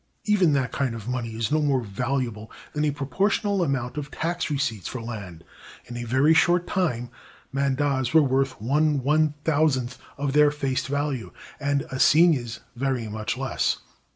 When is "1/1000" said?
8.59-9.97